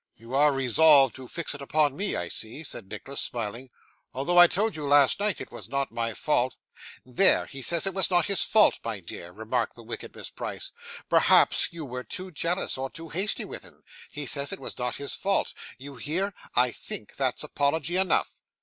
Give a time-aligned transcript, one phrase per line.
[0.15, 3.69] 'You are resolved to fix it upon me, I see,' said Nicholas, smiling,
[4.15, 6.55] 'although I told you, last night, it was not my fault.'
[7.05, 10.71] 'There; he says it was not his fault, my dear,' remarked the wicked Miss Price.
[11.07, 13.83] 'Perhaps you were too jealous, or too hasty with him?
[14.09, 15.53] He says it was not his fault.
[15.77, 18.41] You hear; I think that's apology enough.